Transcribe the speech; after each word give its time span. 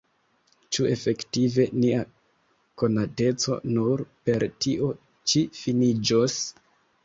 Ĉu 0.77 0.85
efektive 0.93 1.65
nia 1.81 1.99
konateco 2.83 3.61
nur 3.77 4.05
per 4.31 4.49
tio 4.67 4.93
ĉi 5.33 5.47
finiĝos? 5.63 6.43